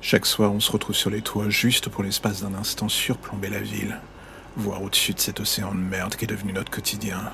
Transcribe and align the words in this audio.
Chaque 0.00 0.26
soir, 0.26 0.52
on 0.52 0.60
se 0.60 0.70
retrouve 0.70 0.94
sur 0.94 1.10
les 1.10 1.22
toits 1.22 1.50
juste 1.50 1.88
pour 1.88 2.04
l'espace 2.04 2.42
d'un 2.42 2.54
instant 2.54 2.88
surplomber 2.88 3.50
la 3.50 3.58
ville, 3.58 3.98
voir 4.56 4.80
au-dessus 4.82 5.12
de 5.12 5.18
cet 5.18 5.40
océan 5.40 5.74
de 5.74 5.80
merde 5.80 6.14
qui 6.14 6.24
est 6.24 6.28
devenu 6.28 6.52
notre 6.52 6.70
quotidien. 6.70 7.32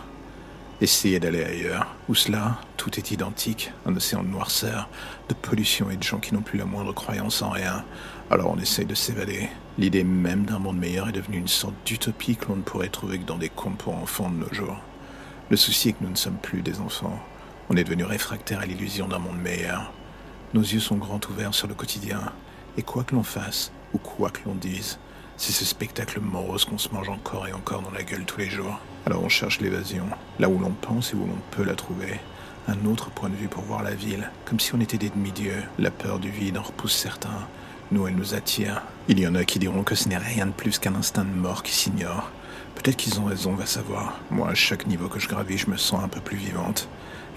Essayer 0.80 1.20
d'aller 1.20 1.44
ailleurs, 1.44 1.94
où 2.08 2.14
cela, 2.14 2.58
tout 2.78 2.98
est 2.98 3.10
identique, 3.10 3.70
un 3.84 3.94
océan 3.94 4.22
de 4.22 4.28
noirceur, 4.28 4.88
de 5.28 5.34
pollution 5.34 5.90
et 5.90 5.96
de 5.96 6.02
gens 6.02 6.18
qui 6.18 6.32
n'ont 6.32 6.40
plus 6.40 6.58
la 6.58 6.64
moindre 6.64 6.94
croyance 6.94 7.42
en 7.42 7.50
rien. 7.50 7.84
Alors 8.30 8.50
on 8.50 8.58
essaye 8.58 8.86
de 8.86 8.94
s'évader. 8.94 9.50
L'idée 9.76 10.02
même 10.02 10.46
d'un 10.46 10.58
monde 10.58 10.78
meilleur 10.78 11.10
est 11.10 11.12
devenue 11.12 11.38
une 11.38 11.48
sorte 11.48 11.74
d'utopie 11.84 12.36
que 12.36 12.46
l'on 12.48 12.56
ne 12.56 12.62
pourrait 12.62 12.88
trouver 12.88 13.18
que 13.18 13.26
dans 13.26 13.38
des 13.38 13.50
contes 13.50 13.78
pour 13.78 13.94
enfants 13.94 14.30
de 14.30 14.36
nos 14.36 14.52
jours. 14.52 14.80
Le 15.50 15.56
souci 15.58 15.90
est 15.90 15.92
que 15.92 16.02
nous 16.02 16.10
ne 16.10 16.16
sommes 16.16 16.38
plus 16.38 16.62
des 16.62 16.80
enfants. 16.80 17.22
On 17.68 17.76
est 17.76 17.84
devenus 17.84 18.06
réfractaires 18.06 18.60
à 18.60 18.66
l'illusion 18.66 19.06
d'un 19.06 19.18
monde 19.18 19.38
meilleur. 19.38 19.92
Nos 20.54 20.62
yeux 20.62 20.80
sont 20.80 20.96
grands 20.96 21.20
ouverts 21.30 21.54
sur 21.54 21.68
le 21.68 21.74
quotidien, 21.74 22.32
et 22.76 22.82
quoi 22.82 23.04
que 23.04 23.14
l'on 23.14 23.22
fasse, 23.22 23.72
ou 23.92 23.98
quoi 23.98 24.30
que 24.30 24.40
l'on 24.46 24.54
dise, 24.54 24.98
c'est 25.36 25.52
ce 25.52 25.64
spectacle 25.64 26.20
morose 26.20 26.64
qu'on 26.64 26.78
se 26.78 26.88
mange 26.90 27.08
encore 27.08 27.46
et 27.48 27.52
encore 27.52 27.82
dans 27.82 27.90
la 27.90 28.02
gueule 28.02 28.24
tous 28.24 28.38
les 28.38 28.48
jours. 28.48 28.78
Alors 29.06 29.22
on 29.22 29.28
cherche 29.28 29.60
l'évasion, 29.60 30.06
là 30.38 30.48
où 30.48 30.58
l'on 30.58 30.70
pense 30.70 31.12
et 31.12 31.16
où 31.16 31.26
l'on 31.26 31.38
peut 31.50 31.64
la 31.64 31.74
trouver. 31.74 32.20
Un 32.66 32.86
autre 32.86 33.10
point 33.10 33.28
de 33.28 33.34
vue 33.34 33.48
pour 33.48 33.64
voir 33.64 33.82
la 33.82 33.94
ville, 33.94 34.30
comme 34.46 34.60
si 34.60 34.74
on 34.74 34.80
était 34.80 34.96
des 34.96 35.10
demi-dieux. 35.10 35.62
La 35.78 35.90
peur 35.90 36.18
du 36.18 36.30
vide 36.30 36.56
en 36.56 36.62
repousse 36.62 36.94
certains. 36.94 37.46
Nous, 37.90 38.06
elle 38.06 38.16
nous 38.16 38.34
attire. 38.34 38.82
Il 39.08 39.20
y 39.20 39.26
en 39.26 39.34
a 39.34 39.44
qui 39.44 39.58
diront 39.58 39.82
que 39.82 39.94
ce 39.94 40.08
n'est 40.08 40.16
rien 40.16 40.46
de 40.46 40.52
plus 40.52 40.78
qu'un 40.78 40.94
instinct 40.94 41.24
de 41.24 41.28
mort 41.28 41.62
qui 41.62 41.72
s'ignore. 41.72 42.30
Peut-être 42.84 42.98
qu'ils 42.98 43.18
ont 43.18 43.24
raison, 43.24 43.54
va 43.54 43.64
savoir. 43.64 44.20
Moi, 44.30 44.50
à 44.50 44.54
chaque 44.54 44.86
niveau 44.86 45.08
que 45.08 45.18
je 45.18 45.26
gravis, 45.26 45.56
je 45.56 45.70
me 45.70 45.78
sens 45.78 46.04
un 46.04 46.08
peu 46.08 46.20
plus 46.20 46.36
vivante. 46.36 46.86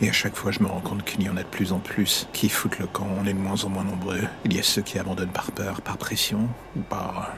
Et 0.02 0.10
à 0.10 0.12
chaque 0.12 0.36
fois, 0.36 0.52
je 0.52 0.60
me 0.60 0.68
rends 0.68 0.82
compte 0.82 1.06
qu'il 1.06 1.24
y 1.24 1.30
en 1.30 1.38
a 1.38 1.44
de 1.44 1.48
plus 1.48 1.72
en 1.72 1.80
plus 1.80 2.28
qui 2.34 2.50
foutent 2.50 2.80
le 2.80 2.86
camp. 2.86 3.08
On 3.18 3.26
est 3.26 3.32
de 3.32 3.40
moins 3.40 3.64
en 3.64 3.70
moins 3.70 3.86
nombreux. 3.86 4.20
Il 4.44 4.54
y 4.54 4.60
a 4.60 4.64
ceux 4.64 4.82
qui 4.82 5.00
abandonnent 5.00 5.32
par 5.32 5.54
peur, 5.54 5.80
par 5.80 5.98
pression 5.98 6.50
ou 6.76 6.82
par 6.82 7.34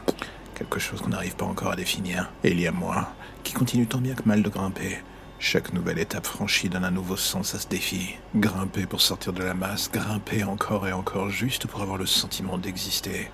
quelque 0.56 0.80
chose 0.80 1.02
qu'on 1.02 1.10
n'arrive 1.10 1.36
pas 1.36 1.46
encore 1.46 1.74
à 1.74 1.76
définir. 1.76 2.32
Et 2.44 2.50
il 2.50 2.60
y 2.60 2.66
a 2.66 2.72
moi, 2.72 3.14
qui 3.44 3.54
continue 3.54 3.86
tant 3.86 4.00
bien 4.00 4.16
que 4.16 4.28
mal 4.28 4.42
de 4.42 4.50
grimper. 4.50 5.04
Chaque 5.38 5.72
nouvelle 5.72 6.00
étape 6.00 6.26
franchie 6.26 6.68
donne 6.68 6.86
un 6.86 6.92
nouveau 6.92 7.16
sens 7.16 7.54
à 7.54 7.60
ce 7.60 7.68
défi. 7.68 8.16
Grimper 8.36 8.88
pour 8.88 9.02
sortir 9.02 9.34
de 9.34 9.44
la 9.44 9.54
masse, 9.54 9.92
grimper 9.92 10.44
encore 10.46 10.88
et 10.88 10.94
encore 10.94 11.30
juste 11.30 11.68
pour 11.68 11.84
avoir 11.84 12.00
le 12.00 12.08
sentiment 12.08 12.58
d'exister 12.58 13.30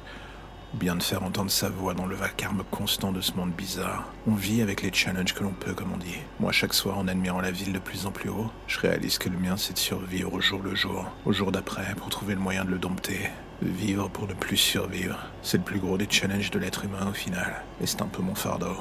bien 0.75 0.95
de 0.95 1.03
faire 1.03 1.23
entendre 1.23 1.49
sa 1.49 1.69
voix 1.69 1.93
dans 1.93 2.05
le 2.05 2.15
vacarme 2.15 2.63
constant 2.69 3.11
de 3.11 3.21
ce 3.21 3.33
monde 3.33 3.51
bizarre. 3.51 4.11
On 4.27 4.35
vit 4.35 4.61
avec 4.61 4.81
les 4.81 4.93
challenges 4.93 5.33
que 5.33 5.43
l'on 5.43 5.53
peut, 5.53 5.73
comme 5.73 5.93
on 5.93 5.97
dit. 5.97 6.19
Moi, 6.39 6.51
chaque 6.51 6.73
soir, 6.73 6.97
en 6.97 7.07
admirant 7.07 7.41
la 7.41 7.51
ville 7.51 7.73
de 7.73 7.79
plus 7.79 8.05
en 8.05 8.11
plus 8.11 8.29
haut, 8.29 8.51
je 8.67 8.79
réalise 8.79 9.17
que 9.17 9.29
le 9.29 9.37
mien, 9.37 9.57
c'est 9.57 9.73
de 9.73 9.79
survivre 9.79 10.33
au 10.33 10.41
jour 10.41 10.61
le 10.61 10.75
jour, 10.75 11.09
au 11.25 11.31
jour 11.31 11.51
d'après, 11.51 11.95
pour 11.95 12.09
trouver 12.09 12.35
le 12.35 12.41
moyen 12.41 12.65
de 12.65 12.71
le 12.71 12.77
dompter. 12.77 13.29
Vivre 13.61 14.09
pour 14.09 14.27
ne 14.27 14.33
plus 14.33 14.57
survivre, 14.57 15.17
c'est 15.41 15.57
le 15.57 15.63
plus 15.63 15.79
gros 15.79 15.97
des 15.97 16.07
challenges 16.09 16.51
de 16.51 16.59
l'être 16.59 16.85
humain 16.85 17.07
au 17.09 17.13
final. 17.13 17.63
Et 17.81 17.87
c'est 17.87 18.01
un 18.01 18.07
peu 18.07 18.21
mon 18.21 18.35
fardeau. 18.35 18.75